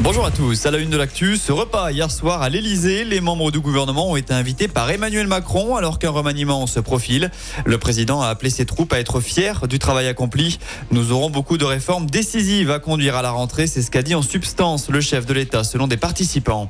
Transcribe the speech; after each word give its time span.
Bonjour 0.00 0.26
à 0.26 0.32
tous. 0.32 0.66
À 0.66 0.70
la 0.70 0.78
une 0.78 0.90
de 0.90 0.96
l'actu, 0.96 1.36
ce 1.36 1.52
repas 1.52 1.92
hier 1.92 2.10
soir 2.10 2.42
à 2.42 2.48
l'Elysée, 2.48 3.04
les 3.04 3.20
membres 3.20 3.52
du 3.52 3.60
gouvernement 3.60 4.10
ont 4.10 4.16
été 4.16 4.34
invités 4.34 4.66
par 4.66 4.90
Emmanuel 4.90 5.28
Macron 5.28 5.76
alors 5.76 6.00
qu'un 6.00 6.10
remaniement 6.10 6.66
se 6.66 6.80
profile. 6.80 7.30
Le 7.64 7.78
président 7.78 8.20
a 8.20 8.26
appelé 8.26 8.50
ses 8.50 8.66
troupes 8.66 8.92
à 8.92 8.98
être 8.98 9.20
fiers 9.20 9.66
du 9.68 9.78
travail 9.78 10.08
accompli. 10.08 10.58
Nous 10.90 11.12
aurons 11.12 11.30
beaucoup 11.30 11.56
de 11.56 11.64
réformes 11.64 12.06
décisives 12.06 12.70
à 12.72 12.80
conduire 12.80 13.14
à 13.16 13.22
la 13.22 13.30
rentrée, 13.30 13.68
c'est 13.68 13.82
ce 13.82 13.90
qu'a 13.92 14.02
dit 14.02 14.14
en 14.14 14.22
substance 14.22 14.88
le 14.88 15.00
chef 15.00 15.24
de 15.24 15.34
l'État 15.34 15.62
selon 15.62 15.86
des 15.86 15.96
participants. 15.96 16.68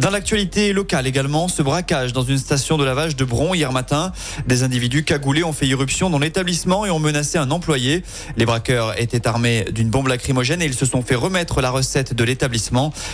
Dans 0.00 0.10
l'actualité 0.10 0.72
locale 0.72 1.06
également, 1.06 1.48
ce 1.48 1.62
braquage 1.62 2.14
dans 2.14 2.22
une 2.22 2.38
station 2.38 2.78
de 2.78 2.84
lavage 2.84 3.14
de 3.14 3.24
Bron 3.24 3.52
hier 3.52 3.72
matin. 3.72 4.12
Des 4.46 4.62
individus 4.62 5.04
cagoulés 5.04 5.44
ont 5.44 5.52
fait 5.52 5.66
irruption 5.66 6.08
dans 6.08 6.18
l'établissement 6.18 6.86
et 6.86 6.90
ont 6.90 6.98
menacé 6.98 7.36
un 7.36 7.50
employé. 7.50 8.02
Les 8.36 8.46
braqueurs 8.46 8.98
étaient 8.98 9.26
armés 9.26 9.66
d'une 9.70 9.90
bombe 9.90 10.08
lacrymogène 10.08 10.62
et 10.62 10.66
ils 10.66 10.74
se 10.74 10.86
sont 10.86 11.02
fait 11.02 11.14
remettre 11.14 11.60
la 11.60 11.70
recette 11.70 12.14
de 12.14 12.24
l'établissement 12.24 12.59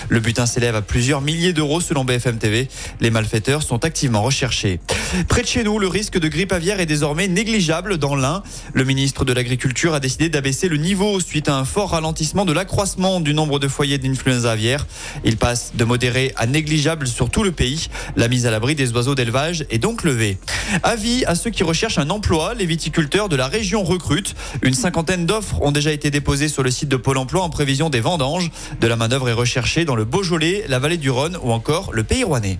le 0.08 0.20
butin 0.20 0.46
s'élève 0.46 0.74
à 0.74 0.82
plusieurs 0.82 1.20
milliers 1.20 1.52
d'euros 1.52 1.80
selon 1.80 2.04
BFM 2.04 2.38
TV. 2.38 2.68
Les 3.00 3.10
malfaiteurs 3.10 3.62
sont 3.62 3.84
activement 3.84 4.22
recherchés. 4.22 4.80
Près 5.28 5.42
de 5.42 5.46
chez 5.46 5.62
nous, 5.62 5.78
le 5.78 5.88
risque 5.88 6.18
de 6.18 6.28
grippe 6.28 6.52
aviaire 6.52 6.80
est 6.80 6.86
désormais 6.86 7.28
négligeable 7.28 7.98
dans 7.98 8.16
l'Ain. 8.16 8.42
Le 8.72 8.84
ministre 8.84 9.24
de 9.24 9.32
l'Agriculture 9.32 9.94
a 9.94 10.00
décidé 10.00 10.28
d'abaisser 10.28 10.68
le 10.68 10.76
niveau 10.76 11.20
suite 11.20 11.48
à 11.48 11.56
un 11.56 11.64
fort 11.64 11.90
ralentissement 11.90 12.44
de 12.44 12.52
l'accroissement 12.52 13.20
du 13.20 13.34
nombre 13.34 13.58
de 13.58 13.68
foyers 13.68 13.98
d'influenza 13.98 14.52
aviaire. 14.52 14.86
Il 15.24 15.36
passe 15.36 15.72
de 15.74 15.84
modéré 15.84 16.32
à 16.36 16.46
négligeable 16.46 17.06
sur 17.06 17.30
tout 17.30 17.42
le 17.42 17.52
pays. 17.52 17.88
La 18.16 18.28
mise 18.28 18.46
à 18.46 18.50
l'abri 18.50 18.74
des 18.74 18.92
oiseaux 18.92 19.14
d'élevage 19.14 19.64
est 19.70 19.78
donc 19.78 20.02
levée. 20.02 20.38
Avis 20.82 21.24
à 21.26 21.34
ceux 21.34 21.50
qui 21.50 21.62
recherchent 21.62 21.98
un 21.98 22.10
emploi, 22.10 22.54
les 22.54 22.66
viticulteurs 22.66 23.28
de 23.28 23.36
la 23.36 23.46
région 23.46 23.84
recrutent. 23.84 24.34
Une 24.62 24.74
cinquantaine 24.74 25.26
d'offres 25.26 25.62
ont 25.62 25.72
déjà 25.72 25.92
été 25.92 26.10
déposées 26.10 26.48
sur 26.48 26.62
le 26.62 26.70
site 26.70 26.88
de 26.88 26.96
Pôle 26.96 27.18
emploi 27.18 27.42
en 27.42 27.50
prévision 27.50 27.90
des 27.90 28.00
vendanges. 28.00 28.50
De 28.80 28.86
la 28.86 28.96
manœuvre 28.96 29.25
est 29.26 29.32
recherchée 29.32 29.84
dans 29.84 29.96
le 29.96 30.04
Beaujolais, 30.04 30.64
la 30.68 30.78
vallée 30.78 30.96
du 30.96 31.10
Rhône 31.10 31.38
ou 31.42 31.52
encore 31.52 31.92
le 31.92 32.04
Pays 32.04 32.24
Rouennais. 32.24 32.58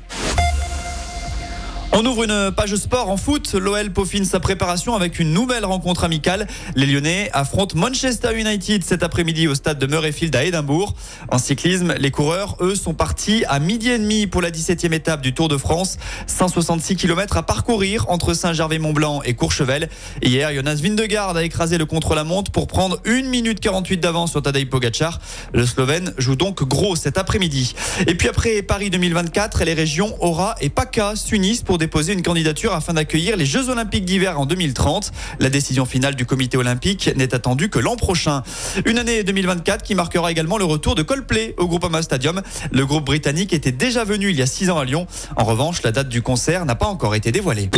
On 1.99 2.05
ouvre 2.05 2.25
une 2.25 2.53
page 2.55 2.77
sport 2.77 3.09
en 3.09 3.17
foot. 3.17 3.55
L'OL 3.55 3.91
peaufine 3.91 4.27
sa 4.27 4.39
préparation 4.39 4.95
avec 4.95 5.19
une 5.19 5.33
nouvelle 5.33 5.65
rencontre 5.65 6.05
amicale. 6.05 6.47
Les 6.75 6.85
Lyonnais 6.85 7.31
affrontent 7.33 7.75
Manchester 7.75 8.39
United 8.39 8.85
cet 8.85 9.03
après-midi 9.03 9.49
au 9.49 9.55
stade 9.55 9.79
de 9.79 9.87
Murrayfield 9.87 10.37
à 10.37 10.45
Édimbourg. 10.45 10.93
En 11.33 11.39
cyclisme, 11.39 11.95
les 11.99 12.11
coureurs, 12.11 12.59
eux, 12.61 12.75
sont 12.75 12.93
partis 12.93 13.47
à 13.49 13.61
midi 13.61 13.89
et 13.89 13.99
demi 13.99 14.27
pour 14.27 14.43
la 14.43 14.51
17e 14.51 14.93
étape 14.93 15.23
du 15.23 15.33
Tour 15.33 15.49
de 15.49 15.57
France. 15.57 15.97
166 16.27 16.97
km 16.97 17.39
à 17.39 17.43
parcourir 17.45 18.05
entre 18.11 18.35
Saint-Gervais-Mont-Blanc 18.35 19.23
et 19.23 19.33
Courchevel. 19.33 19.89
Hier, 20.23 20.53
Jonas 20.53 20.81
Vindegaard 20.83 21.35
a 21.35 21.45
écrasé 21.45 21.79
le 21.79 21.87
contre-la-montre 21.87 22.51
pour 22.51 22.67
prendre 22.67 23.01
1 23.07 23.23
minute 23.23 23.59
48 23.61 23.97
d'avance 24.01 24.33
sur 24.33 24.43
Tadej 24.43 24.69
Pogacar. 24.69 25.19
Le 25.55 25.65
Slovène 25.65 26.13
joue 26.19 26.37
donc 26.37 26.63
gros 26.63 26.95
cet 26.95 27.17
après-midi. 27.17 27.75
Et 28.07 28.17
puis 28.17 28.29
après 28.29 28.61
Paris 28.61 28.91
2024, 28.91 29.65
les 29.65 29.73
régions 29.73 30.15
Aura 30.21 30.57
et 30.61 30.69
PACA 30.69 31.17
s'unissent 31.17 31.63
pour 31.63 31.79
déposer 31.87 32.15
une 32.15 32.23
candidature 32.23 32.75
afin 32.75 32.95
d'accueillir 32.95 33.37
les 33.37 33.47
Jeux 33.47 33.69
Olympiques 33.69 34.05
d'hiver 34.05 34.41
en 34.41 34.45
2030. 34.45 35.13
La 35.39 35.51
décision 35.51 35.87
finale 35.87 36.17
du 36.17 36.27
comité 36.27 36.57
olympique 36.57 37.09
n'est 37.15 37.33
attendue 37.33 37.69
que 37.69 37.79
l'an 37.79 37.95
prochain. 37.95 38.43
Une 38.87 38.99
année 38.99 39.23
2024 39.23 39.85
qui 39.85 39.95
marquera 39.95 40.33
également 40.33 40.59
le 40.59 40.65
retour 40.65 40.97
de 40.97 41.03
Coldplay 41.03 41.55
au 41.59 41.69
Groupama 41.69 42.03
Stadium. 42.03 42.43
Le 42.73 42.85
groupe 42.85 43.05
britannique 43.05 43.53
était 43.53 43.71
déjà 43.71 44.03
venu 44.03 44.31
il 44.31 44.37
y 44.37 44.43
a 44.43 44.47
six 44.47 44.69
ans 44.69 44.79
à 44.79 44.85
Lyon. 44.85 45.07
En 45.37 45.45
revanche, 45.45 45.85
la 45.85 45.93
date 45.93 46.09
du 46.09 46.23
concert 46.23 46.67
n'a 46.67 46.75
pas 46.75 46.87
encore 46.87 47.15
été 47.15 47.31
dévoilée. 47.31 47.71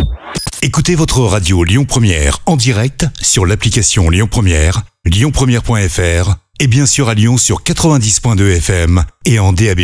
Écoutez 0.62 0.94
votre 0.94 1.20
radio 1.20 1.62
Lyon 1.62 1.84
Première 1.84 2.38
en 2.46 2.56
direct 2.56 3.04
sur 3.20 3.44
l'application 3.44 4.08
Lyon 4.08 4.26
Première, 4.26 4.84
lyonpremière.fr 5.04 6.36
et 6.60 6.66
bien 6.66 6.86
sûr 6.86 7.10
à 7.10 7.14
Lyon 7.14 7.36
sur 7.36 7.62
90.2 7.62 8.56
FM 8.56 9.04
et 9.26 9.38
en 9.38 9.52
DAB+. 9.52 9.80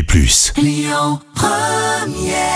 Lyon 0.56 1.20
Première 1.34 2.54